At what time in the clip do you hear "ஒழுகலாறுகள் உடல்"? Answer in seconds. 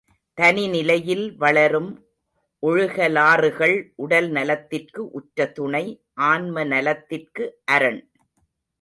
2.63-4.29